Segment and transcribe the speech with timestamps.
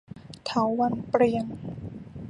[0.45, 1.45] เถาวัลย์เปรียง